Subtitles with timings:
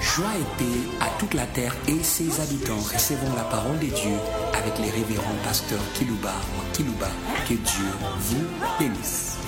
[0.00, 2.80] Joie et paix à toute la terre et ses habitants.
[2.80, 4.16] Recevons la parole de Dieu
[4.52, 7.08] avec les révérends pasteurs Kilouba ou Kilouba.
[7.48, 7.86] Que Dieu
[8.18, 8.44] vous
[8.78, 9.38] bénisse.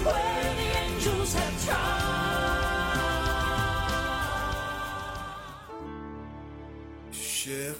[7.13, 7.75] Chers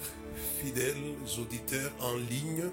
[0.61, 2.65] fidèles auditeurs en ligne,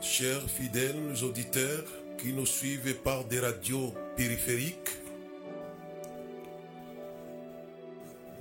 [0.00, 1.84] chers fidèles auditeurs
[2.18, 4.90] qui nous suivent par des radios périphériques,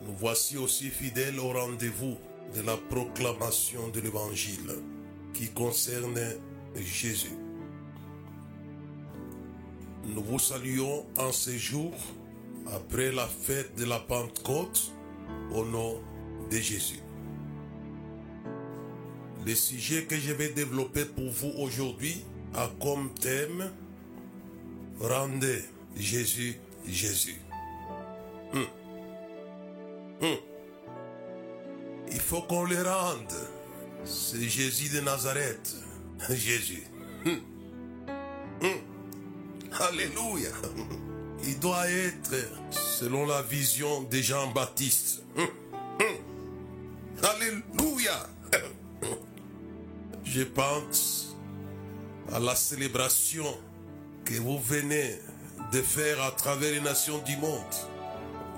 [0.05, 2.17] nous voici aussi fidèles au rendez-vous
[2.55, 4.71] de la proclamation de l'Évangile
[5.33, 6.19] qui concerne
[6.75, 7.37] Jésus.
[10.05, 11.93] Nous vous saluons en ce jour
[12.73, 14.91] après la fête de la Pentecôte
[15.53, 16.01] au nom
[16.49, 16.99] de Jésus.
[19.45, 22.23] Le sujet que je vais développer pour vous aujourd'hui
[22.55, 23.71] a comme thème
[24.99, 25.63] Rendez
[25.95, 27.39] Jésus Jésus.
[28.53, 28.65] Hum.
[32.39, 33.33] Qu'on le rende.
[34.05, 35.75] C'est Jésus de Nazareth.
[36.29, 36.83] Jésus.
[37.25, 37.41] Hum.
[38.61, 38.81] Hum.
[39.79, 40.49] Alléluia.
[41.43, 42.35] Il doit être
[42.69, 45.23] selon la vision de Jean-Baptiste.
[45.37, 45.47] Hum.
[47.23, 48.27] Alléluia.
[50.23, 51.35] Je pense
[52.31, 53.57] à la célébration
[54.23, 55.19] que vous venez
[55.71, 57.75] de faire à travers les nations du monde,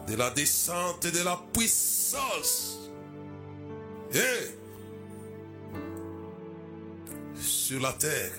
[0.07, 2.72] de la descente et de la puissance.
[7.35, 8.31] Sur la terre,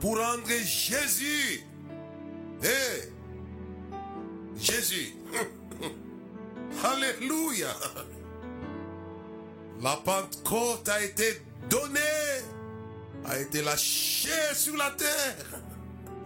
[0.00, 1.64] pour rendre Jésus,
[2.62, 3.08] et
[4.58, 5.14] Jésus,
[6.84, 7.74] Alléluia.
[9.80, 12.00] La Pentecôte a été donnée
[13.24, 15.60] a été lâché sur la terre,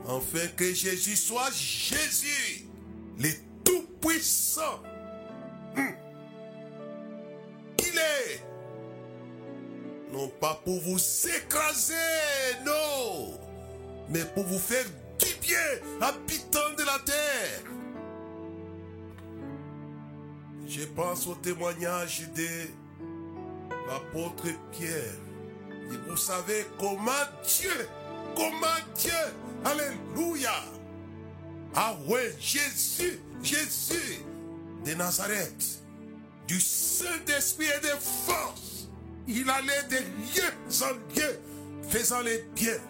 [0.08, 2.66] afin que Jésus soit Jésus,
[3.18, 3.30] le
[3.64, 4.82] Tout-Puissant.
[10.16, 11.94] Non pas pour vous écraser,
[12.64, 13.38] non,
[14.08, 14.86] mais pour vous faire
[15.18, 15.58] du bien,
[16.00, 17.62] habitants de la terre.
[20.66, 22.48] Je pense au témoignage de
[23.88, 25.20] l'apôtre Pierre.
[25.70, 27.12] Et vous savez comment
[27.46, 27.88] Dieu,
[28.34, 28.66] comment
[28.96, 29.12] Dieu,
[29.64, 30.64] Alléluia,
[31.74, 34.24] ah ouais, Jésus, Jésus
[34.84, 35.82] de Nazareth,
[36.48, 37.94] du Saint-Esprit et de
[38.26, 38.75] force,
[39.28, 41.40] il allait de lieu en lieu,
[41.88, 42.80] faisant les biens.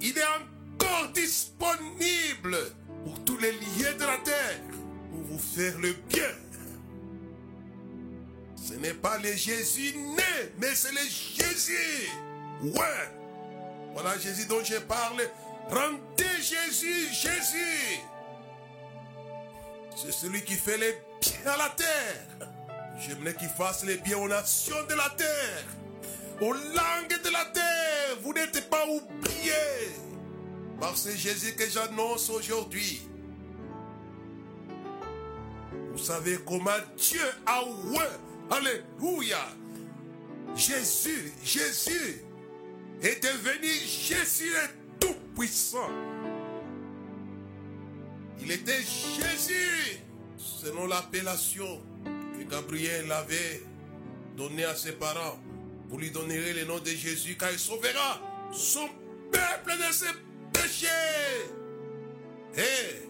[0.00, 2.56] Il est encore disponible
[3.04, 4.60] pour tous les lieux de la terre,
[5.10, 6.34] pour vous faire le bien.
[8.56, 12.08] Ce n'est pas le Jésus né, mais c'est le Jésus.
[12.62, 13.20] Ouais.
[13.92, 15.22] Voilà Jésus dont je parle.
[15.68, 18.00] Rendez Jésus, Jésus.
[19.96, 22.49] C'est celui qui fait les biens à la terre.
[23.00, 25.64] J'aimerais qu'il fasse les biens aux nations de la terre,
[26.40, 28.16] aux langues de la terre.
[28.22, 29.88] Vous n'êtes pas oubliés
[30.78, 33.00] par ce Jésus que j'annonce aujourd'hui.
[35.92, 38.04] Vous savez comment Dieu a oué
[38.50, 39.38] Alléluia.
[40.54, 42.22] Jésus, Jésus
[43.00, 45.88] est devenu Jésus le Tout-Puissant.
[48.40, 50.00] Il était Jésus
[50.36, 51.80] selon l'appellation
[52.44, 53.62] que Gabriel avait
[54.36, 55.38] donnée à ses parents.
[55.88, 58.20] Vous lui donnerez le nom de Jésus car il sauvera
[58.52, 58.88] son
[59.30, 60.06] peuple de ses
[60.52, 60.86] péchés.
[62.56, 63.06] Et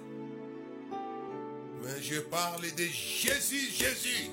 [1.82, 4.30] mais je parle de Jésus, Jésus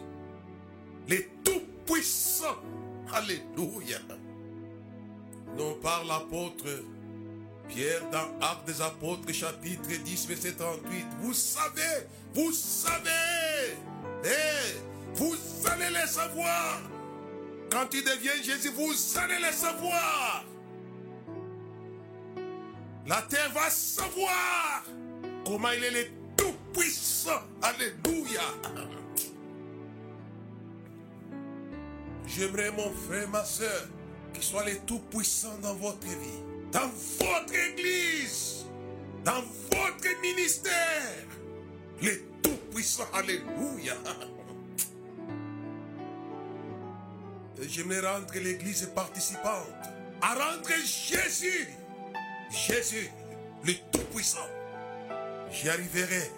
[1.07, 2.57] le Tout-Puissant.
[3.13, 3.99] Alléluia.
[5.57, 6.65] Non par l'apôtre
[7.69, 11.05] Pierre dans Actes des Apôtres, chapitre 10, verset 38.
[11.21, 13.75] Vous savez, vous savez,
[15.17, 15.35] vous
[15.69, 16.81] allez les savoir.
[17.71, 20.45] Quand il devient Jésus, vous allez les savoir.
[23.05, 24.83] La terre va savoir
[25.45, 27.41] comment il est le Tout-Puissant.
[27.61, 28.41] Alléluia.
[32.25, 33.87] J'aimerais mon frère, ma soeur,
[34.33, 36.89] qu'il soit le Tout-Puissant dans votre vie, dans
[37.19, 38.65] votre église,
[39.23, 39.41] dans
[39.71, 41.25] votre ministère.
[42.01, 43.95] Le Tout-Puissant, Alléluia.
[47.61, 49.67] J'aimerais rendre l'église participante
[50.21, 51.67] à rendre Jésus,
[52.51, 53.09] Jésus,
[53.65, 54.47] le Tout-Puissant.
[55.51, 56.31] J'y arriverai.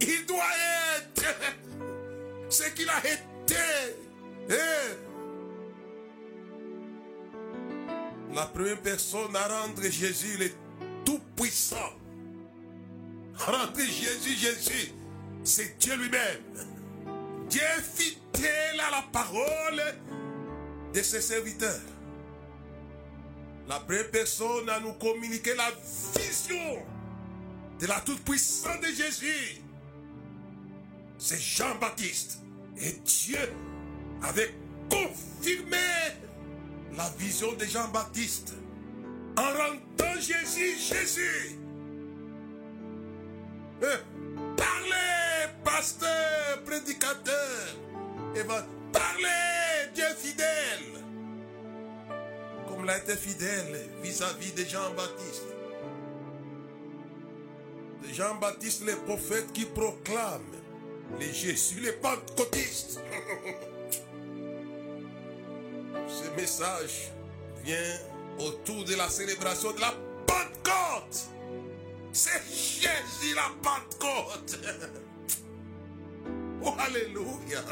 [0.00, 0.36] Il doit
[0.96, 1.34] être
[2.48, 3.54] ce qu'il a été.
[4.48, 5.12] Eh.
[8.34, 10.50] la première personne à rendre Jésus le
[11.04, 11.76] Tout-Puissant.
[13.36, 14.92] Rendre Jésus, Jésus,
[15.44, 16.71] c'est Dieu lui-même.
[17.52, 17.60] Dieu
[17.94, 19.82] fidèle à la parole
[20.94, 21.82] de ses serviteurs.
[23.68, 25.70] La première personne à nous communiquer la
[26.16, 26.82] vision
[27.78, 29.60] de la toute-puissance de Jésus,
[31.18, 32.38] c'est Jean-Baptiste.
[32.78, 33.52] Et Dieu
[34.22, 34.54] avait
[34.88, 35.76] confirmé
[36.96, 38.54] la vision de Jean-Baptiste
[39.36, 41.58] en rendant Jésus, Jésus.
[43.82, 43.98] Euh,
[44.56, 46.11] parlez, pasteur,
[48.36, 51.02] Et va parler, Dieu fidèle.
[52.68, 55.42] Comme il a été fidèle vis-à-vis de Jean-Baptiste.
[58.12, 60.46] Jean-Baptiste, le prophète qui proclame
[61.18, 63.00] les Jésus, les pentecôtistes.
[66.06, 67.10] Ce message
[67.64, 67.98] vient
[68.38, 69.92] autour de la célébration de la
[70.26, 71.26] Pentecôte.
[72.12, 74.58] C'est Jésus la Pentecôte.
[76.64, 77.62] Oh, Alléluia.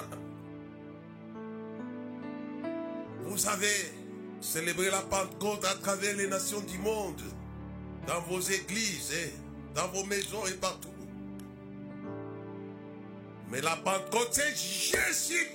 [3.25, 3.93] Vous avez
[4.41, 7.23] célébré la Pentecôte à travers les nations du monde,
[8.07, 9.15] dans vos églises,
[9.75, 10.89] dans vos maisons et partout.
[13.51, 15.49] Mais la Pentecôte, c'est Jésus,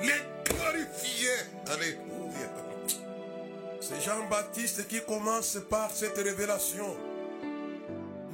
[0.00, 1.30] les glorifié.
[1.68, 2.50] Alléluia.
[3.80, 6.96] C'est Jean-Baptiste qui commence par cette révélation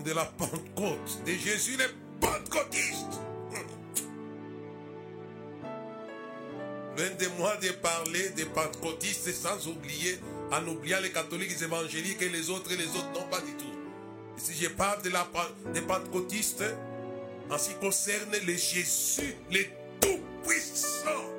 [0.05, 1.89] de la Pentecôte, de Jésus, les
[2.21, 3.21] pentecôtistes.
[7.39, 10.21] Loin de parler des pentecôtistes sans oublier,
[10.53, 13.73] en oubliant les catholiques évangéliques et les autres et les autres, non pas du tout.
[14.37, 15.27] Si je parle de la,
[15.73, 16.65] des pentecôtistes,
[17.51, 21.31] en ce qui concerne les Jésus, les tout-puissants,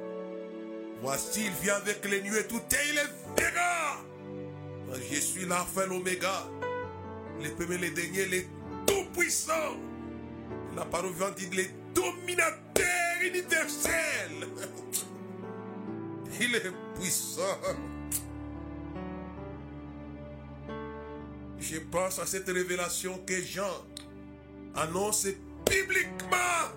[1.01, 4.01] voici, il vient avec les nuées tout et il est verra.
[5.11, 6.49] Je suis l'alpha et l'oméga,
[7.41, 8.47] les premiers, les derniers, les
[8.87, 9.77] tout-puissants.
[10.75, 14.47] La parole vient dire les dominateurs universels.
[16.39, 17.59] Il est puissant.
[21.59, 23.85] Je pense à cette révélation que Jean
[24.75, 25.27] annonce
[25.69, 26.71] bibliquement.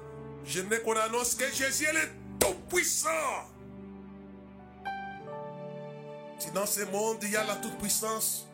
[0.44, 2.08] Je n'ai qu'on annonce que Jésus est le
[2.38, 3.08] tout-puissant.
[6.38, 8.46] Si dans ce monde il y a la toute-puissance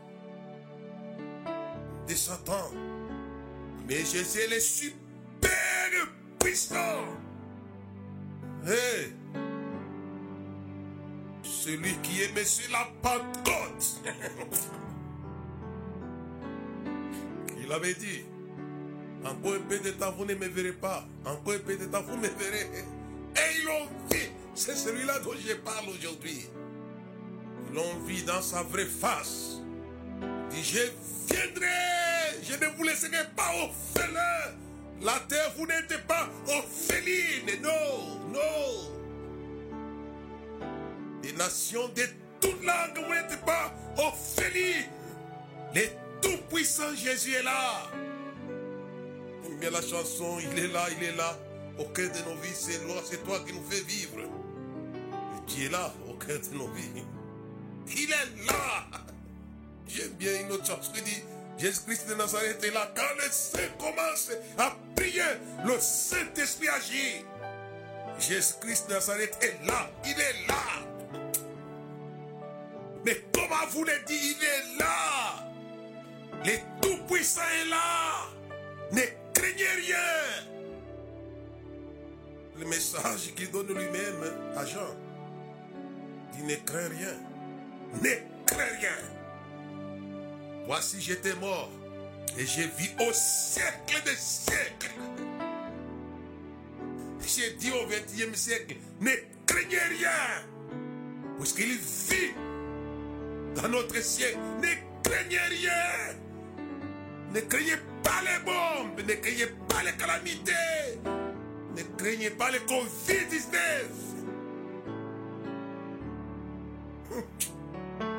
[2.09, 2.71] de Satan,
[3.87, 5.51] mais Jésus est le super
[6.39, 7.05] puissant.
[8.65, 9.13] Hey,
[11.63, 14.03] celui qui est sur la Pentecôte.
[17.63, 18.25] Il avait dit,
[19.25, 21.07] encore un peu de temps, vous ne me verrez pas.
[21.25, 22.69] Encore un peu de temps, vous me verrez.
[23.37, 24.23] Et ils l'ont vu.
[24.57, 26.47] C'est celui-là dont je parle aujourd'hui.
[27.69, 29.61] Ils l'ont vu dans sa vraie face.
[30.51, 31.69] Dit, je viendrai.
[32.43, 34.57] Je ne vous laisserai pas orphelin.
[35.01, 37.63] La terre, vous n'êtes pas orpheline.
[37.63, 39.02] Non, non.
[41.23, 42.03] Des nations de
[42.41, 44.87] toute langue, vous n'êtes pas orphelines.
[45.75, 45.83] Le
[46.21, 47.91] tout-puissant Jésus est là.
[49.61, 51.39] Bien la chanson, il est là, il est là.
[51.79, 54.19] Au cœur de nos vies, c'est toi, c'est toi qui nous fais vivre.
[54.19, 57.05] Et tu es là, au cœur de nos vies.
[57.87, 58.87] Il est là.
[59.87, 61.23] J'aime bien une autre chanson qui dit
[61.59, 62.91] Jésus-Christ de Nazareth est là.
[62.95, 65.23] Quand le Saint commence à prier,
[65.65, 67.25] le Saint-Esprit agit.
[68.19, 69.91] Jésus-Christ de Nazareth est là.
[70.05, 70.92] Il est là.
[73.05, 75.49] Mais comment vous le dites, il est là.
[76.45, 78.29] Le Tout-Puissant est là.
[78.93, 79.03] Ne
[79.35, 79.97] craignez rien.
[82.59, 84.95] Le message qu'il donne lui-même à Jean.
[86.39, 87.15] Il ne craint rien.
[88.03, 88.11] Ne
[88.47, 88.99] crains rien.
[90.67, 91.71] Voici, j'étais mort
[92.39, 94.91] et j'ai vu au siècle des siècles.
[97.27, 99.11] J'ai dit au XXe siècle, ne
[99.47, 100.11] craignez rien.
[101.39, 102.33] Puisqu'il vit
[103.55, 104.69] dans notre siècle, ne
[105.03, 106.17] craignez rien.
[107.35, 111.01] Ne craignez pas les bombes, ne craignez pas les calamités,
[111.77, 113.53] ne craignez pas le Covid-19.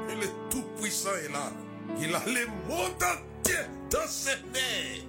[0.10, 1.52] Le Tout-Puissant est là.
[2.00, 3.60] Il a le monde entier
[3.90, 5.04] dans ses mains.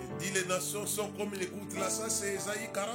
[0.00, 1.78] Il dit les nations sont comme une goutte.
[1.78, 2.90] Là, ça c'est Esaïe 40.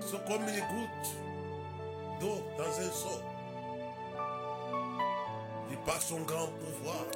[0.00, 3.20] Sont comme une goutte d'eau dans un seau.
[5.86, 7.06] Par son grand pouvoir.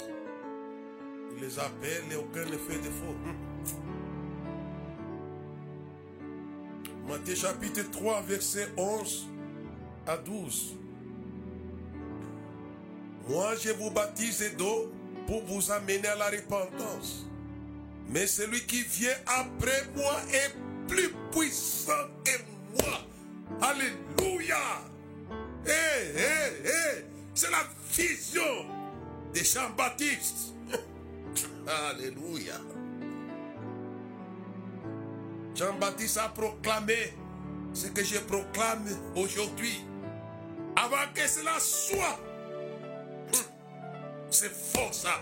[1.37, 3.15] Il les appelle et aucun ne fait défaut.
[7.07, 9.29] Matthieu chapitre 3, verset 11
[10.07, 10.75] à 12.
[13.29, 14.93] Moi, je vous baptise d'eau
[15.27, 17.27] pour vous amener à la repentance.
[18.09, 20.55] Mais celui qui vient après moi est
[20.89, 21.93] plus puissant
[22.25, 22.99] que moi.
[23.61, 24.57] Alléluia.
[25.67, 25.71] Hé,
[26.17, 27.16] hé, hé.
[27.37, 28.65] C'est la vision
[29.35, 30.55] de Jean-Baptiste.
[31.91, 32.55] Alléluia.
[35.55, 37.13] Jean-Baptiste a proclamé
[37.75, 39.85] ce que je proclame aujourd'hui.
[40.77, 42.19] Avant que cela soit.
[44.31, 45.21] C'est faux ça.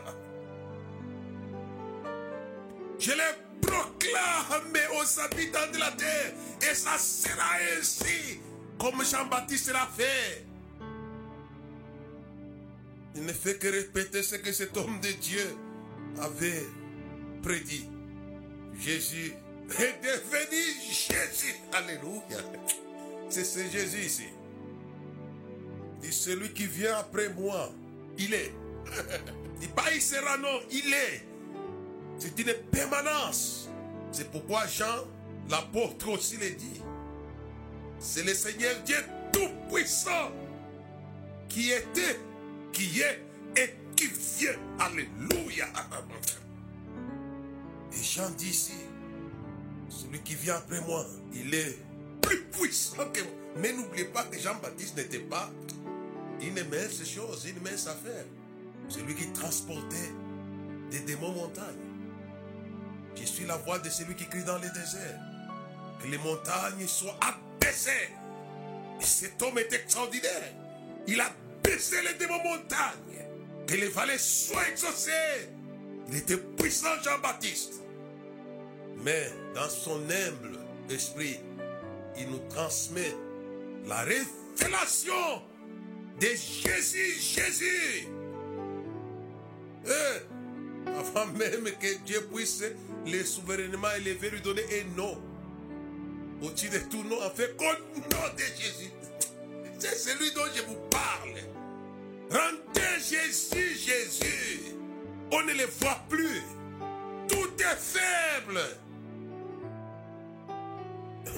[2.96, 6.32] Je les proclame aux habitants de la terre.
[6.62, 8.38] Et ça sera ainsi
[8.78, 10.53] comme Jean-Baptiste l'a fait.
[13.14, 15.56] Il ne fait que répéter ce que cet homme de Dieu
[16.20, 16.66] avait
[17.42, 17.88] prédit.
[18.78, 19.34] Jésus
[19.78, 21.54] est devenu Jésus.
[21.72, 22.38] Alléluia.
[23.28, 24.28] C'est ce Jésus ici.
[26.00, 27.72] Dit celui qui vient après moi,
[28.18, 28.52] il est.
[29.60, 31.26] Dit pas il sera, non, il est.
[32.18, 33.68] C'est une permanence.
[34.12, 35.06] C'est pourquoi Jean,
[35.48, 36.80] l'apôtre aussi l'a dit.
[37.98, 38.96] C'est le Seigneur Dieu
[39.32, 40.30] Tout-Puissant
[41.48, 42.18] qui était,
[42.74, 43.22] qui est
[43.56, 44.58] et qui vient.
[44.78, 45.66] Alléluia.
[47.92, 48.74] Et Jean dit ici,
[49.88, 51.78] celui qui vient après moi, il est
[52.20, 53.30] plus puissant que moi.
[53.56, 55.48] Mais n'oubliez pas que Jean-Baptiste n'était pas
[56.42, 58.24] une mince chose, une mince affaire.
[58.88, 60.12] C'est lui qui transportait
[60.90, 61.94] des démons montagnes.
[63.16, 65.20] Je suis la voix de celui qui crie dans les déserts.
[66.02, 68.10] Que les montagnes soient abaissées.
[69.00, 70.52] Et cet homme est extraordinaire.
[71.06, 71.30] Il a
[71.64, 73.26] baissé les démons montagnes.
[73.66, 75.48] Que les vallées soient exaucées.
[76.08, 77.80] Il était puissant Jean-Baptiste.
[79.02, 80.58] Mais dans son humble
[80.90, 81.40] esprit,
[82.16, 83.14] il nous transmet
[83.86, 85.42] la révélation
[86.20, 88.08] de Jésus, Jésus.
[90.86, 92.62] Avant même que Dieu puisse
[93.06, 95.18] les souverainement élever, lui donner un nom.
[96.42, 98.90] Au-dessus de tout nom, en fait, qu'au nom de Jésus.
[99.78, 101.53] C'est celui dont je vous parle.
[102.30, 104.60] Rendez Jésus, Jésus.
[105.32, 106.42] On ne le voit plus.
[107.28, 108.60] Tout est faible.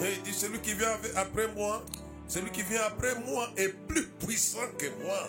[0.00, 1.84] Il dit, celui qui vient après moi,
[2.28, 5.28] celui qui vient après moi est plus puissant que moi.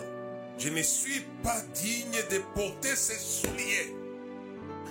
[0.58, 3.94] Je ne suis pas digne de porter ses souliers.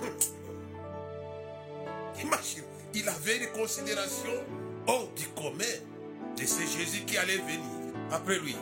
[2.22, 4.32] Imagine, il avait une considération
[4.86, 5.64] hors du commun
[6.36, 7.60] de ce Jésus qui allait venir
[8.10, 8.56] après lui.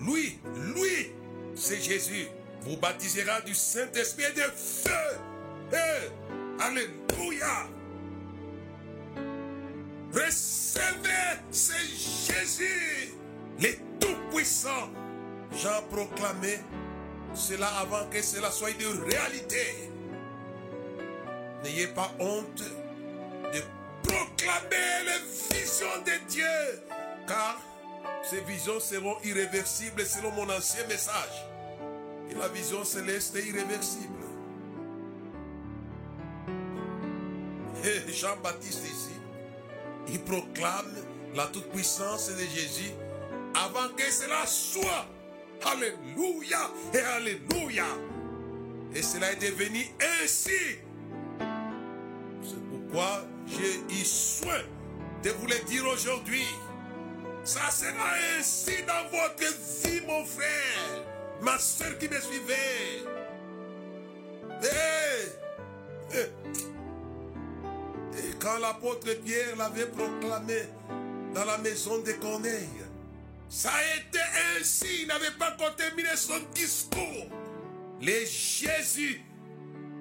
[0.00, 0.38] Lui,
[0.74, 1.12] lui,
[1.54, 2.28] c'est Jésus,
[2.62, 5.20] vous baptisera du Saint-Esprit de feu.
[6.58, 7.68] Alléluia.
[10.12, 11.72] Recevez ce
[12.32, 13.14] Jésus,
[13.60, 14.90] le Tout-Puissant.
[15.52, 16.60] Jean proclamé
[17.34, 19.90] cela avant que cela soit une réalité.
[21.62, 22.62] N'ayez pas honte
[23.52, 23.60] de
[24.02, 26.82] proclamer les visions de Dieu,
[27.26, 27.60] car
[28.22, 31.46] ces visions seront irréversibles selon mon ancien message.
[32.30, 34.20] Et la vision céleste est irréversible.
[38.08, 39.14] Jean-Baptiste ici,
[40.08, 40.94] il proclame
[41.34, 42.90] la toute-puissance de Jésus
[43.54, 45.06] avant que cela soit.
[45.64, 47.84] Alléluia et Alléluia.
[48.94, 49.86] Et cela est devenu
[50.22, 50.78] ainsi.
[52.42, 54.60] C'est pourquoi j'ai eu soin
[55.22, 56.46] de vous le dire aujourd'hui.
[57.44, 59.38] Ça sera ainsi dans votre
[59.82, 61.04] vie, mon frère,
[61.40, 63.04] ma soeur qui me suivait.
[64.62, 66.18] Et,
[68.18, 70.64] et quand l'apôtre Pierre l'avait proclamé
[71.34, 72.68] dans la maison de Corneille,
[73.48, 74.20] ça a été
[74.58, 75.02] ainsi.
[75.02, 77.26] Il n'avait pas encore terminé son discours.
[78.02, 79.22] Le Jésus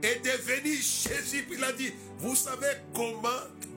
[0.04, 1.46] est devenu Jésus.
[1.48, 3.30] Puis il a dit, vous savez comment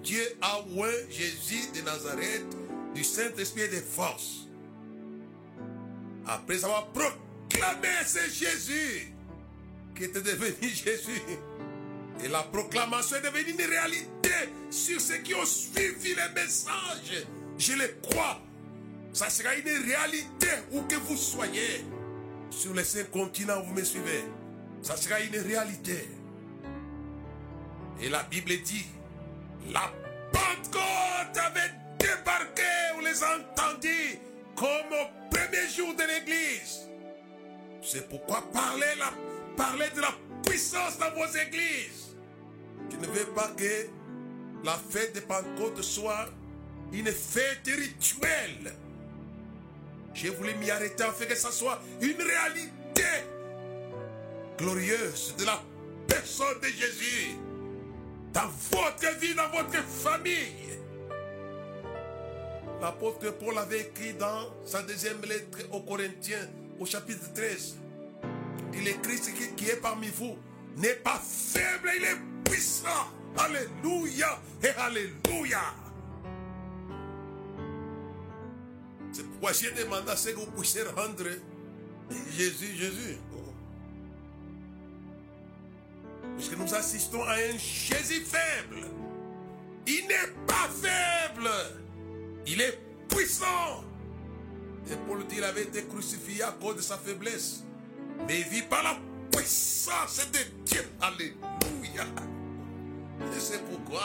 [0.02, 2.61] Dieu a oint Jésus de Nazareth?
[2.94, 4.48] Du Saint-Esprit et de force.
[6.26, 9.12] Après avoir proclamé ce Jésus
[9.94, 11.22] qui était devenu Jésus.
[12.24, 14.30] Et la proclamation est devenue une réalité
[14.70, 17.26] sur ceux qui ont suivi les messages.
[17.58, 18.40] Je le crois.
[19.12, 21.84] Ça sera une réalité où que vous soyez.
[22.50, 24.24] Sur les cinq continents où vous me suivez.
[24.82, 26.08] Ça sera une réalité.
[28.00, 28.86] Et la Bible dit,
[29.70, 29.92] la
[30.32, 31.70] Pentecôte avait
[32.02, 32.62] débarqué,
[32.96, 34.18] on les a entendus
[34.56, 36.88] comme au premier jour de l'église.
[37.82, 39.12] C'est pourquoi parler, la,
[39.56, 42.14] parler de la puissance dans vos églises.
[42.90, 43.86] Je ne veux pas que
[44.64, 46.26] la fête de Pentecôte soit
[46.92, 48.74] une fête rituelle.
[50.14, 52.72] J'ai voulu m'y arrêter afin que ça soit une réalité
[54.58, 55.60] glorieuse de la
[56.06, 57.36] personne de Jésus
[58.32, 60.78] dans votre vie, dans votre famille.
[62.82, 66.48] L'apôtre Paul avait écrit dans sa deuxième lettre aux Corinthiens,
[66.80, 67.76] au chapitre 13.
[68.74, 70.36] Il écrit ce qui est parmi vous
[70.76, 72.88] n'est pas faible, il est puissant.
[73.38, 75.62] Alléluia et Alléluia.
[79.12, 81.28] C'est pourquoi j'ai demandé à ce que vous puissiez rendre
[82.36, 83.18] Jésus, Jésus.
[86.36, 88.88] Puisque nous assistons à un Jésus faible.
[89.86, 90.91] Il n'est pas faible.
[92.52, 92.78] Il est
[93.08, 93.82] puissant.
[94.90, 97.64] Et Paul dit qu'il avait été crucifié à cause de sa faiblesse.
[98.28, 98.98] Mais il vit par la
[99.30, 100.86] puissance de Dieu.
[101.00, 102.04] Alléluia.
[103.20, 104.04] Et c'est pourquoi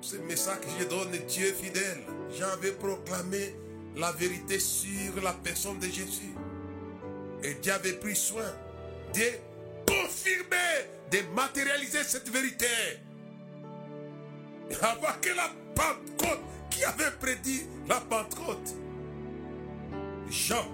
[0.00, 2.04] ce message que je donne, Dieu fidèle,
[2.38, 3.56] j'avais proclamé
[3.96, 6.34] la vérité sur la personne de Jésus.
[7.42, 8.52] Et Dieu avait pris soin
[9.14, 12.66] de confirmer, de matérialiser cette vérité.
[14.80, 18.74] Avant que la Pentecôte, qui avait prédit la Pentecôte
[20.30, 20.66] Jean.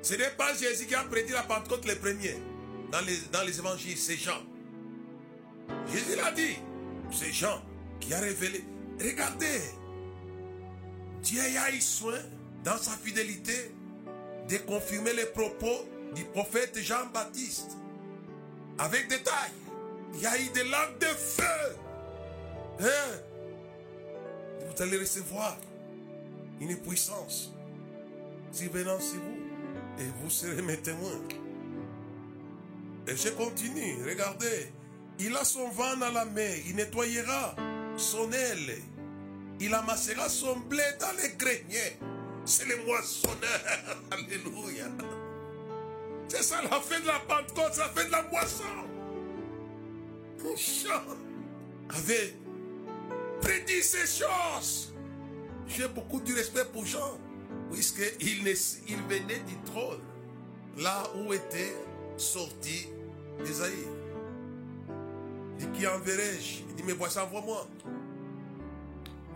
[0.00, 2.40] Ce n'est pas Jésus qui a prédit la Pentecôte les premiers
[2.90, 4.42] dans les, dans les évangiles, c'est Jean.
[5.90, 6.56] Jésus l'a dit,
[7.10, 7.62] c'est Jean
[8.00, 8.64] qui a révélé.
[9.00, 9.60] Regardez,
[11.22, 12.18] Dieu a eu soin,
[12.64, 13.74] dans sa fidélité,
[14.48, 17.72] de confirmer les propos du prophète Jean-Baptiste.
[18.78, 19.50] Avec détail.
[20.14, 21.76] Il y a eu des lampes de feu.
[22.80, 23.31] Hein?
[24.66, 25.56] Vous allez recevoir
[26.60, 27.52] une puissance
[28.52, 29.42] survenant sur vous.
[29.98, 31.20] Et vous serez mes témoins.
[33.06, 33.96] Et je continue.
[34.08, 34.72] Regardez.
[35.18, 36.54] Il a son vent dans la main.
[36.66, 37.54] Il nettoyera
[37.96, 38.78] son aile.
[39.60, 41.98] Il amassera son blé dans les greniers.
[42.44, 43.60] C'est le moissonneur.
[44.10, 44.86] Alléluia.
[46.28, 48.64] C'est ça la fin de la Pentecôte, la fin de la moisson.
[51.90, 52.34] Avait
[53.42, 54.94] prédit ces choses.
[55.66, 57.18] J'ai beaucoup de respect pour Jean,
[57.70, 60.00] puisqu'il il venait du trône,
[60.78, 61.76] là où était
[62.16, 62.88] sorti
[63.44, 63.88] Isaïe.
[65.58, 66.62] Il dit Qui enverrai-je?
[66.68, 67.66] Il dit Mais voici, envoie-moi.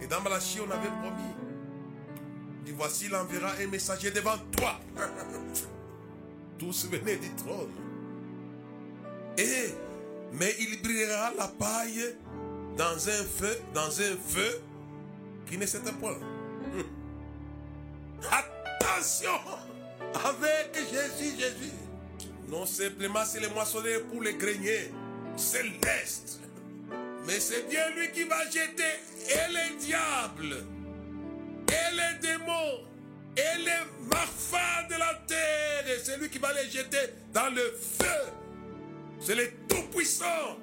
[0.01, 1.33] Et dans Malachie, on avait promis.
[2.61, 4.79] Il dit Voici, il enverra un messager devant toi.
[6.59, 7.71] Tous venaient du trône.
[9.39, 9.75] Et,
[10.33, 12.17] mais il brillera la paille
[12.77, 14.61] dans un feu, dans un feu
[15.49, 16.19] qui ne s'éteint point.
[18.31, 19.31] Attention
[20.25, 21.73] avec Jésus, Jésus.
[22.49, 24.93] Non simplement c'est le moissonneur pour les greniers
[25.37, 26.41] célestes.
[27.27, 30.65] Mais c'est bien lui qui va jeter et les diables,
[31.69, 32.85] et les démons,
[33.37, 35.99] et les marfans de la terre.
[36.05, 38.33] C'est lui qui va les jeter dans le feu.
[39.21, 40.59] C'est le Tout-Puissant.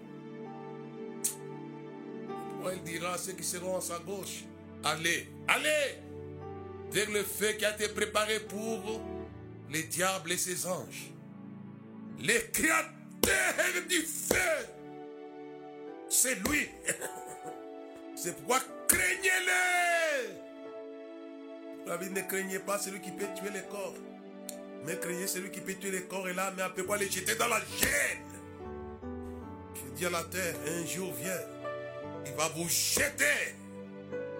[2.71, 4.45] Il dira à ceux qui seront à sa gauche,
[4.83, 5.97] allez, allez
[6.91, 9.01] vers le feu qui a été préparé pour
[9.71, 11.11] les diables et ses anges.
[12.19, 14.67] Les créateurs du feu.
[16.07, 16.69] C'est lui.
[18.15, 20.29] C'est pourquoi craignez-le.
[21.87, 23.95] La vie ne craignez pas celui qui peut tuer les corps.
[24.85, 27.35] Mais craignez celui qui peut tuer les corps et là, mais après quoi les jeter
[27.35, 28.19] dans la gêne.
[29.75, 31.31] Je dis à la terre, un jour vient,
[32.25, 33.55] il va vous jeter.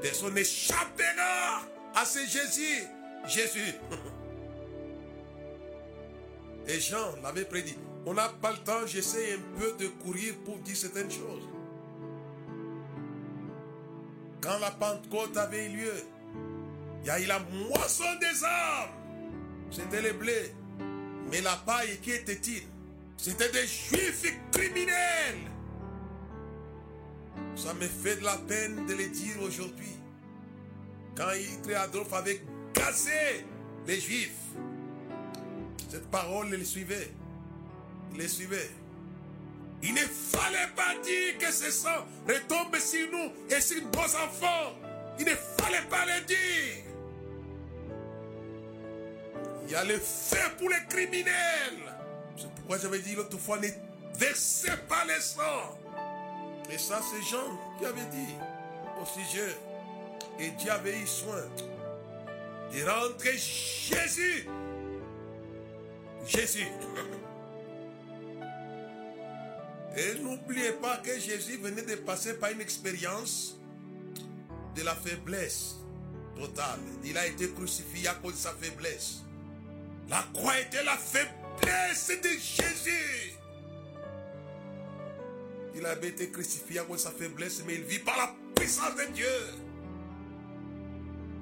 [0.02, 1.62] Personne n'échappera
[1.96, 2.84] à ce Jésus.
[3.28, 3.74] Jésus.
[6.67, 7.78] Et Jean l'avait prédit.
[8.06, 11.48] On n'a pas le temps, j'essaie un peu de courir pour dire certaines choses.
[14.41, 15.93] Quand la Pentecôte avait eu lieu,
[17.02, 18.89] il y a eu la moisson des âmes.
[19.72, 20.54] C'était le blé.
[21.32, 22.63] Mais la paille, qui était-il?
[23.17, 25.52] C'était des juifs criminels.
[27.55, 29.95] Ça me fait de la peine de le dire aujourd'hui.
[31.15, 32.41] Quand Hitler Adolphe avait
[32.73, 33.45] cassé
[33.87, 34.31] les juifs,
[35.89, 37.11] cette parole les suivait.
[38.11, 38.69] Il les suivait.
[39.83, 44.73] Il ne fallait pas dire que ce sang retombe sur nous et sur nos enfants.
[45.19, 46.83] Il ne fallait pas le dire.
[49.65, 51.93] Il y a le feu pour les criminels.
[52.37, 53.67] C'est pourquoi j'avais dit l'autre fois, ne
[54.17, 55.77] versez pas le sang.
[56.69, 58.36] Et ça, c'est Jean qui avait dit
[59.02, 59.58] au sujet.
[60.39, 61.43] Et Dieu avait eu soin
[62.73, 64.47] de rentrer Jésus.
[66.26, 66.67] Jésus.
[69.95, 73.60] Et n'oubliez pas que Jésus venait de passer par une expérience
[74.76, 75.76] de la faiblesse.
[76.36, 76.80] totale.
[77.04, 79.17] Il a été crucifié à cause de sa faiblesse.
[80.10, 83.38] La croix était la faiblesse de Jésus.
[85.75, 88.95] Il avait été crucifié à cause de sa faiblesse, mais il vit par la puissance
[88.95, 89.25] de Dieu.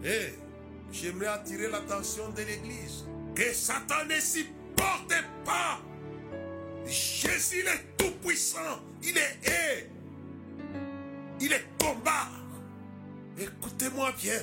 [0.04, 0.34] Et
[0.92, 5.14] j'aimerais attirer l'attention de l'Église que Satan ne supporte
[5.46, 5.80] pas.
[6.86, 8.80] Jésus est tout puissant.
[9.04, 9.90] Il est.
[11.40, 12.30] Il est combat.
[13.38, 14.42] Écoutez-moi bien.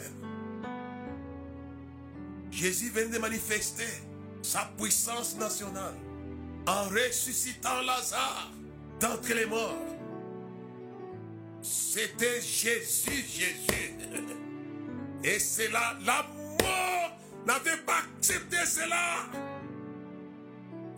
[2.51, 3.87] Jésus vient de manifester
[4.42, 5.94] sa puissance nationale
[6.66, 8.51] en ressuscitant Lazare
[9.01, 9.85] d'entre les morts.
[11.63, 13.95] C'était Jésus, Jésus.
[15.25, 16.23] Et c'est là, la
[16.63, 19.27] mort n'avait pas accepté cela.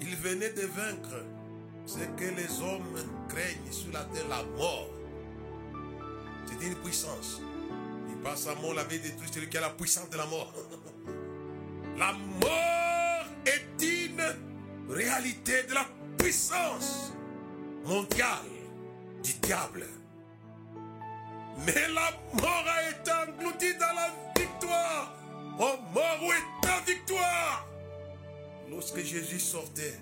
[0.00, 1.24] Il venait de vaincre
[1.86, 4.90] ce que les hommes craignent sur la terre, la mort.
[6.46, 7.40] C'est une puissance.
[8.10, 10.52] Il passe à mort, la vie détruit celui qui a la puissance de la mort.
[11.98, 14.22] La mort est une
[14.88, 15.86] réalité de la
[16.16, 17.12] puissance
[17.84, 18.46] mondiale
[19.22, 19.86] du diable.
[21.66, 25.14] Mais la mort a été engloutie dans la victoire.
[25.58, 27.66] Oh mort, où est ta victoire
[28.70, 29.98] Lorsque Jésus sortait,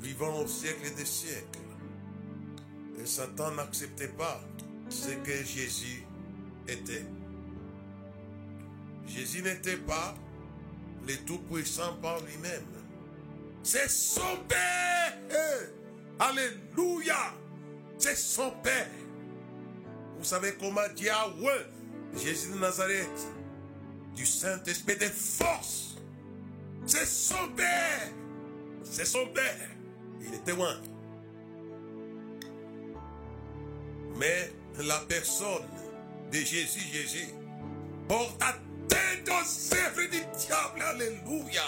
[0.00, 1.58] vivant au siècle des siècles,
[3.00, 4.40] et Satan n'acceptait pas
[4.88, 6.04] ce que Jésus
[6.68, 7.04] était.
[9.06, 10.14] Jésus n'était pas
[11.06, 12.66] le Tout-Puissant par lui-même.
[13.62, 15.77] C'est son Père.
[16.18, 17.32] Alléluia.
[17.98, 18.88] C'est son Père.
[20.18, 21.66] Vous savez comment Yahweh,
[22.16, 23.26] Jésus de Nazareth,
[24.14, 25.96] du Saint-Esprit des forces,
[26.86, 28.08] c'est son Père.
[28.82, 29.68] C'est son Père.
[30.20, 30.74] Il est témoin.
[34.16, 35.68] Mais la personne
[36.32, 37.28] de Jésus, Jésus,
[38.08, 40.82] porte atteinte aux œuvres du diable.
[40.82, 41.62] Alléluia.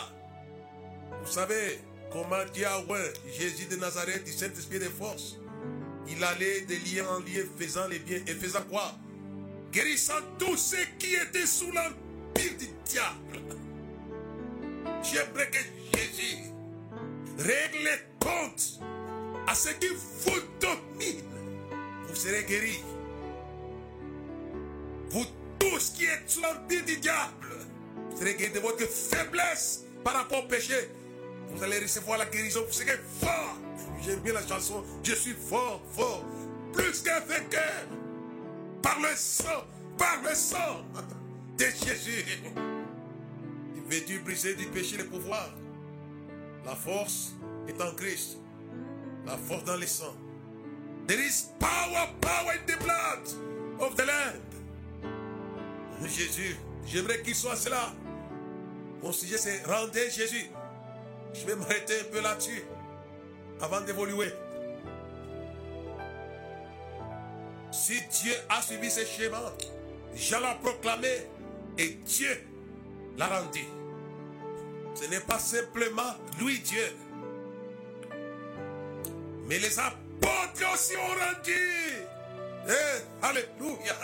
[1.22, 5.36] Vous savez comment Yahweh, Jésus de Nazareth, du Saint-Esprit des forces,
[6.08, 8.92] il allait de lieu en lieu faisant les biens et faisant quoi?
[9.72, 13.40] Guérissant tous ceux qui étaient sous l'empire du diable.
[15.02, 15.58] J'aimerais que
[15.96, 16.50] Jésus
[17.38, 18.80] règle les comptes
[19.46, 21.24] à ceux qui vous dominent.
[22.08, 22.82] Vous serez guéris.
[25.10, 25.26] Vous
[25.58, 27.48] tous qui êtes sous l'empire du diable,
[28.10, 30.74] vous serez guéris de votre faiblesse par rapport au péché.
[31.52, 32.60] Vous allez recevoir la guérison.
[32.66, 33.56] Vous serez fort.
[34.02, 34.84] J'aime bien la chanson.
[35.02, 36.24] Je suis fort, fort.
[36.72, 37.86] Plus qu'un vainqueur.
[38.82, 39.64] Par le sang,
[39.98, 40.84] par le sang
[41.58, 42.24] de Jésus.
[44.06, 45.50] Dieu briser du péché le pouvoir.
[46.64, 47.32] La force
[47.68, 48.38] est en Christ.
[49.26, 50.14] La force dans le sang.
[51.06, 54.40] There is power, power in the blood of the Lamb.
[56.06, 57.92] Jésus, j'aimerais qu'il soit cela.
[59.02, 60.50] Mon sujet c'est rendez Jésus.
[61.34, 62.64] Je vais m'arrêter un peu là-dessus
[63.60, 64.32] avant d'évoluer.
[67.72, 69.52] Si Dieu a suivi ce schéma,
[70.14, 71.28] j'allais proclamer
[71.78, 72.40] et Dieu
[73.16, 73.64] l'a rendu.
[74.94, 76.94] Ce n'est pas simplement lui Dieu.
[79.46, 82.06] Mais les apôtres aussi ont rendu.
[82.68, 83.94] Eh, alléluia.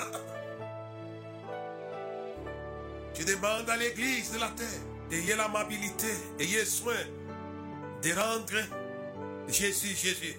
[3.15, 6.95] Je demande à l'église de la terre Ayez l'amabilité, ayez soin
[8.03, 8.61] de rendre
[9.49, 10.37] Jésus, Jésus.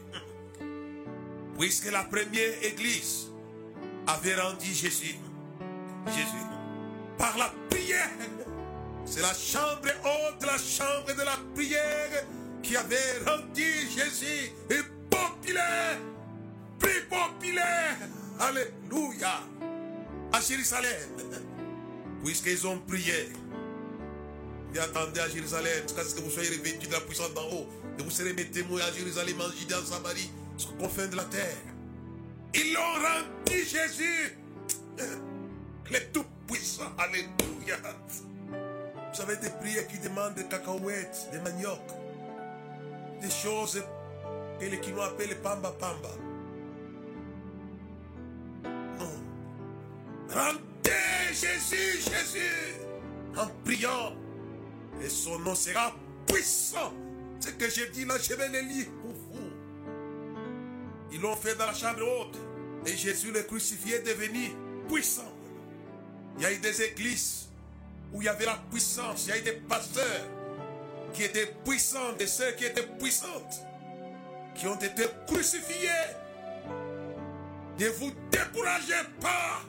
[1.58, 3.28] Puisque la première église
[4.06, 5.16] avait rendu Jésus,
[6.08, 6.46] Jésus,
[7.18, 8.10] par la prière.
[9.06, 12.26] C'est la chambre haute, la chambre de la prière
[12.62, 15.98] qui avait rendu Jésus et populaire,
[16.78, 17.98] plus populaire.
[18.40, 19.40] Alléluia.
[20.34, 21.10] À Jérusalem.
[22.24, 23.32] Puisqu'ils ont prié.
[24.80, 27.68] Attendez à Jérusalem jusqu'à ce que vous soyez revêtus de la puissance d'en haut.
[27.98, 31.24] Et vous serez mes témoins à Jérusalem, en Judée, en Samarie, le confins de la
[31.26, 31.58] terre.
[32.54, 34.38] Ils l'ont rendu Jésus.
[35.90, 36.92] Le Tout-Puissant.
[36.98, 37.78] Alléluia.
[39.14, 41.80] Vous avez des prières qui demandent des cacahuètes, des manioc.
[43.22, 43.82] Des choses
[44.60, 46.10] que les Quinois appellent pamba pamba.
[49.00, 49.10] Non.
[50.30, 52.76] Rendez Jésus, Jésus.
[53.38, 54.27] En priant.
[55.04, 55.94] Et son nom sera
[56.26, 56.94] puissant.
[57.40, 59.50] Ce que j'ai dit là, je vais le lire pour vous.
[61.12, 62.38] Ils l'ont fait dans la chambre haute.
[62.86, 64.52] Et Jésus le crucifié est devenu
[64.88, 65.32] puissant.
[66.38, 67.48] Il y a eu des églises
[68.14, 69.26] où il y avait la puissance.
[69.26, 70.26] Il y a eu des pasteurs
[71.14, 73.62] qui étaient puissants, des sœurs qui étaient puissantes,
[74.56, 75.90] qui ont été crucifiés.
[77.80, 79.62] Ne vous découragez pas.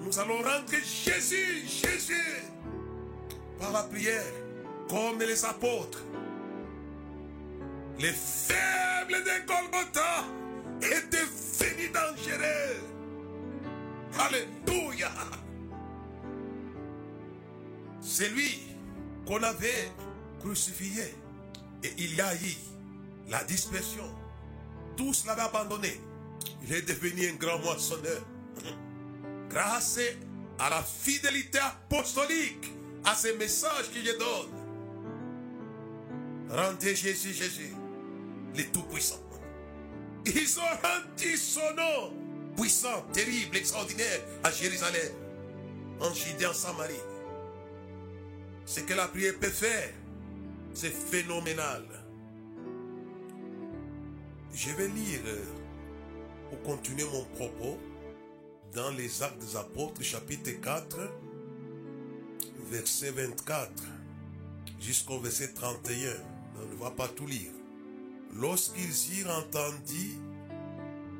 [0.00, 2.42] Nous allons rendre Jésus, Jésus,
[3.62, 4.24] par la prière,
[4.88, 6.02] comme les apôtres.
[8.00, 10.24] Les faibles de Golgotha
[10.80, 11.28] étaient
[11.60, 12.80] venus dangereux.
[14.18, 15.12] Alléluia.
[18.00, 18.62] C'est lui
[19.26, 19.92] qu'on avait
[20.40, 21.14] crucifié.
[21.84, 22.56] Et il y a eu
[23.28, 24.10] la dispersion.
[24.96, 26.00] Tous l'avaient abandonné.
[26.64, 28.22] Il est devenu un grand moissonneur.
[29.48, 30.00] Grâce
[30.58, 32.72] à la fidélité apostolique,
[33.04, 34.62] à ces messages que je donne.
[36.50, 37.74] Rendez Jésus, Jésus,
[38.56, 39.20] le Tout-Puissant.
[40.26, 42.12] Ils ont rendu son nom
[42.56, 45.12] puissant, terrible, extraordinaire à Jérusalem,
[46.00, 46.94] en Judée, en Samarie.
[48.64, 49.90] Ce que la prière peut faire,
[50.74, 51.84] c'est phénoménal.
[54.54, 55.20] Je vais lire,
[56.50, 57.78] pour continuer mon propos,
[58.74, 60.96] dans les Actes des Apôtres, chapitre 4,
[62.72, 63.70] verset 24,
[64.80, 66.10] jusqu'au verset 31.
[66.56, 67.50] On ne va pas tout lire.
[68.34, 70.16] Lorsqu'ils y entendit,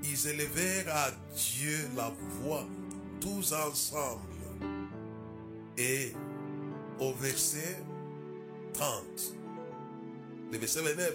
[0.03, 2.11] ils élevèrent à Dieu la
[2.41, 2.67] voix,
[3.21, 4.23] tous ensemble.
[5.77, 6.15] Et
[6.99, 7.83] au verset
[8.73, 9.03] 30,
[10.53, 11.15] le verset 29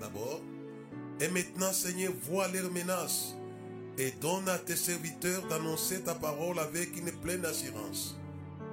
[0.00, 0.40] d'abord,
[1.20, 3.34] et maintenant Seigneur, vois leurs menaces
[3.96, 8.16] et donne à tes serviteurs d'annoncer ta parole avec une pleine assurance,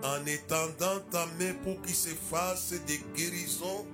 [0.04, 3.86] en étendant ta main pour qu'ils se fassent des guérisons,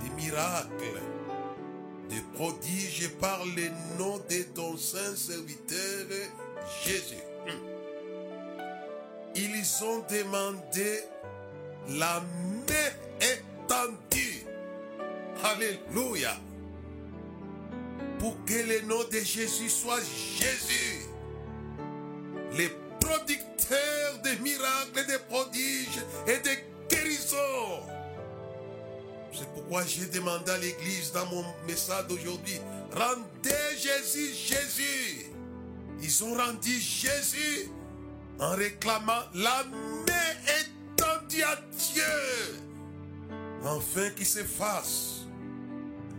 [0.00, 1.02] des miracles,
[2.08, 6.06] des prodiges par le nom de ton saint serviteur
[6.84, 7.22] Jésus.
[9.34, 11.00] Ils ont demandé
[11.90, 14.46] la main étendue.
[15.44, 16.36] Alléluia
[18.18, 21.06] pour que le nom de Jésus soit Jésus,
[22.56, 22.68] le
[24.22, 27.82] des miracles, des prodiges et des guérisons.
[29.32, 32.58] C'est pourquoi j'ai demandé à l'église dans mon message d'aujourd'hui,
[32.92, 35.26] rendez Jésus, Jésus.
[36.00, 37.70] Ils ont rendu Jésus
[38.38, 42.58] en réclamant la main étendue à Dieu,
[43.64, 45.26] afin qu'il se fasse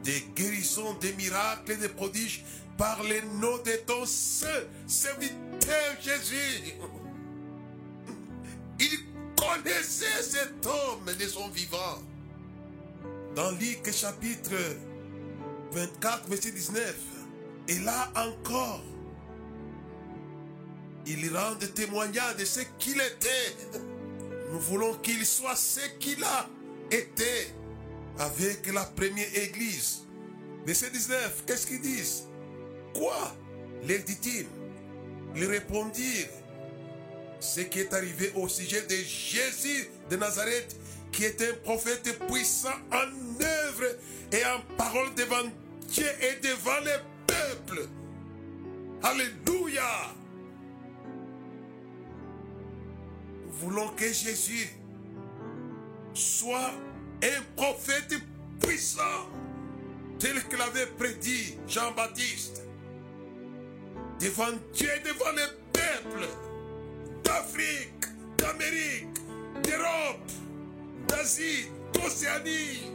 [0.04, 2.44] des guérisons, des miracles et des prodiges
[2.78, 4.48] par le nom de ton saint
[4.86, 6.76] serviteur Jésus.
[9.58, 12.02] Il connaissait cet homme de son vivant.
[13.36, 14.56] Dans Luc chapitre
[15.72, 16.96] 24, verset 19,
[17.70, 18.84] et là encore,
[21.06, 23.80] il rend témoignage de ce qu'il était.
[24.52, 26.48] Nous voulons qu'il soit ce qu'il a
[26.91, 27.54] été
[28.20, 30.04] avec la première église.
[30.65, 32.24] Verset 19, qu'est-ce qu'ils disent?
[32.93, 33.36] Quoi?
[33.88, 34.48] Leur dit-il
[35.36, 36.30] Ils répondirent
[37.39, 40.76] ce qui est arrivé au sujet de Jésus de Nazareth,
[41.12, 43.95] qui est un prophète puissant en œuvre
[44.32, 45.50] et en parole devant
[45.88, 47.88] Dieu et devant les peuples.
[49.04, 50.13] Alléluia.
[53.45, 54.69] Nous voulons que Jésus
[56.13, 56.71] soit
[57.23, 58.15] un prophète
[58.60, 59.30] puissant,
[60.19, 62.63] tel que l'avait prédit Jean-Baptiste,
[64.19, 66.28] devant Dieu, devant les peuples
[67.28, 68.06] d'Afrique,
[68.38, 69.20] d'Amérique,
[69.63, 70.32] d'Europe,
[71.08, 72.94] d'Asie, d'Océanie.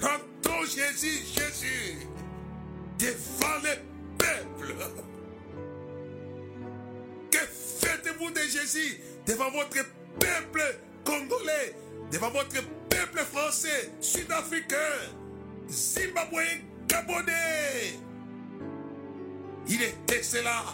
[0.00, 2.06] Rendons Jésus, Jésus,
[2.98, 3.78] devant les
[4.18, 4.74] peuples.
[7.30, 9.84] Que faites-vous de Jésus devant votre
[10.18, 11.74] peuple congolais
[12.10, 14.76] devant votre peuple français, sud-africain,
[15.68, 17.98] zimbabwéen, gabonais?
[19.68, 20.64] Il était cela.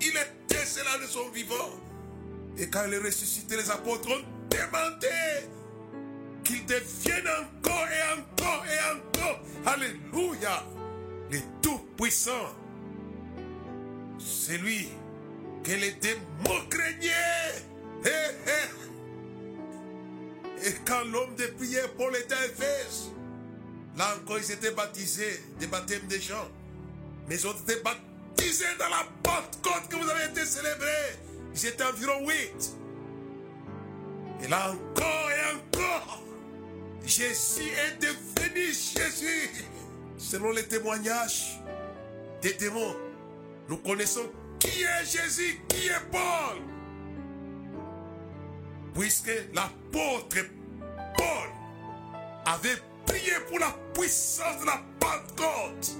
[0.00, 1.70] Il était cela de son vivant.
[2.58, 5.08] Et quand il est ressuscité, les apôtres ont demandé
[6.44, 9.40] qu'il devienne encore et encore et encore.
[9.66, 10.64] Alléluia.
[11.30, 12.54] Le Tout-Puissant.
[14.18, 14.88] C'est lui
[15.62, 17.64] que les démons craignaient.
[18.04, 18.08] Hé,
[18.46, 18.68] hé.
[20.68, 22.38] Et quand l'homme de prière, Paul était à
[23.96, 26.48] là encore, ils étaient baptisés, des baptêmes des gens.
[27.28, 28.15] Mais ils ont été baptisés
[28.78, 31.18] dans la Pentecôte que vous avez été célébrés.
[31.54, 32.76] Ils étaient environ huit.
[34.42, 36.22] Et là encore et encore,
[37.04, 39.50] Jésus est devenu Jésus.
[40.18, 41.60] Selon les témoignages
[42.42, 42.96] des démons,
[43.68, 44.26] nous connaissons
[44.58, 46.62] qui est Jésus, qui est Paul
[48.98, 50.38] puisque l'apôtre
[51.16, 51.48] Paul
[52.46, 55.96] avait prié pour la puissance de la Pentecôte.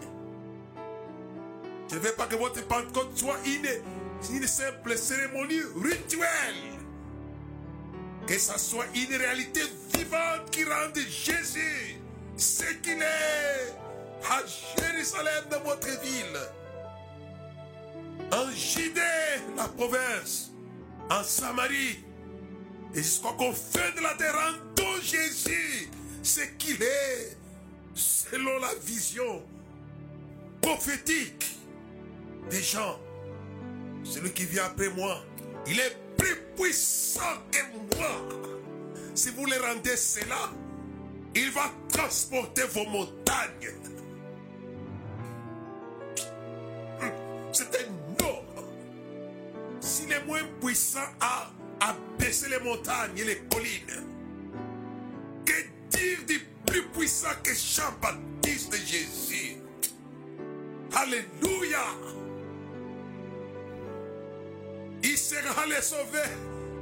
[1.88, 6.80] Je ne veux pas que votre Pentecôte soit une, simple cérémonie rituelle.
[8.26, 9.60] Que ça soit une réalité
[9.94, 12.00] vivante qui rende Jésus
[12.36, 13.74] ce qu'il est
[14.28, 14.42] à
[14.76, 16.40] Jérusalem dans votre ville.
[18.32, 19.00] En Judée,
[19.56, 20.50] la province,
[21.08, 22.04] en Samarie,
[22.94, 25.88] et jusqu'au confin de la terre, rendons Jésus
[26.22, 27.36] ce qu'il est,
[27.94, 29.44] selon la vision
[30.60, 31.45] prophétique
[32.50, 32.98] des gens.
[34.04, 35.24] Celui qui vient après moi,
[35.66, 38.08] il est plus puissant que moi.
[39.14, 40.50] Si vous le rendez cela,
[41.34, 43.72] il va transporter vos montagnes.
[47.52, 48.44] C'est un non.
[49.80, 54.04] S'il est moins puissant à, à baisser les montagnes et les collines,
[55.44, 55.52] que
[55.96, 59.56] dire du plus puissant que Jean-Baptiste de Jésus?
[60.94, 61.84] Alléluia.
[65.26, 66.28] Sera le sauveur.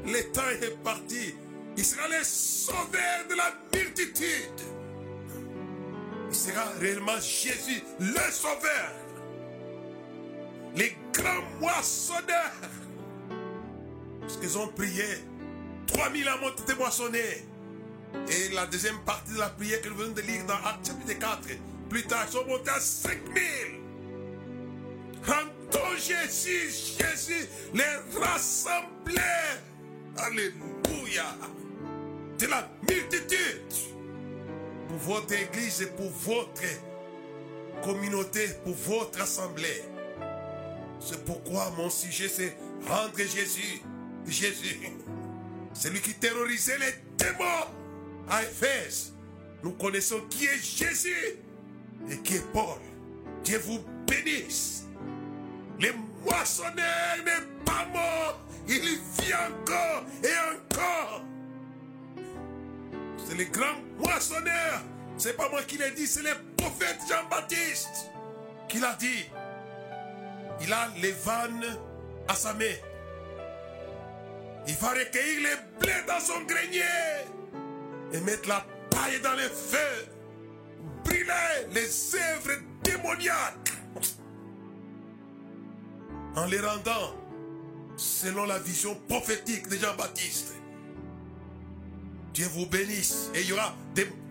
[0.05, 1.35] Le temps est parti.
[1.79, 4.61] Il sera le sauveur de la multitude.
[6.29, 8.93] Il sera réellement Jésus, le sauveur.
[10.77, 12.53] Les grands moissonneurs.
[14.21, 15.25] Parce qu'ils ont prié.
[15.87, 17.47] 3000 hommes ont été moissonnés.
[18.29, 21.19] Et la deuxième partie de la prière que nous venons de lire dans Acte chapitre
[21.19, 21.49] 4,
[21.89, 23.81] plus tard, ils sont montés à 5000.
[25.97, 29.21] Jésus, Jésus les rassemblait.
[30.17, 31.25] Alléluia.
[32.39, 33.73] De la multitude.
[34.89, 36.63] Pour votre église et pour votre
[37.83, 39.83] communauté, pour votre assemblée.
[41.01, 42.57] C'est pourquoi mon sujet c'est
[42.89, 43.83] rendre Jésus,
[44.27, 44.79] Jésus.
[45.75, 47.67] Celui qui terrorisait les démons
[48.31, 49.13] à Éphèse.
[49.63, 51.37] Nous connaissons qui est Jésus
[52.11, 52.79] et qui est Paul.
[53.43, 54.85] Dieu vous bénisse.
[55.85, 55.93] Le
[56.25, 58.41] moissonneur n'est pas mort.
[58.67, 61.23] Il vit encore et encore.
[63.27, 64.81] C'est le grand moissonneur.
[65.19, 68.11] C'est pas moi qui l'ai dit, c'est le prophète Jean-Baptiste
[68.69, 69.27] qui l'a dit.
[70.63, 71.77] Il a les vannes
[72.29, 72.65] à sa main.
[74.67, 76.83] Il va recueillir les blés dans son grenier
[78.13, 80.09] et mettre la paille dans les feux.
[81.05, 83.75] Brûler les œuvres démoniaques
[86.37, 87.15] en les rendant
[87.97, 90.55] selon la vision prophétique de Jean-Baptiste.
[92.33, 93.75] Dieu vous bénisse et il y aura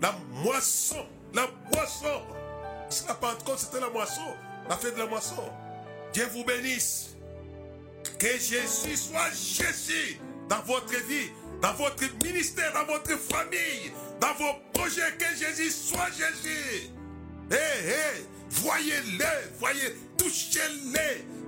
[0.01, 2.21] la moisson, la moisson.
[2.89, 4.21] C'est la Pentecôte, c'était la moisson,
[4.69, 5.49] la fête de la moisson.
[6.13, 7.09] Dieu vous bénisse.
[8.19, 11.29] Que Jésus soit Jésus dans votre vie,
[11.61, 15.17] dans votre ministère, dans votre famille, dans vos projets.
[15.17, 16.89] Que Jésus soit Jésus.
[17.49, 21.25] Hé, hé, voyez-le, voyez, touchez-les,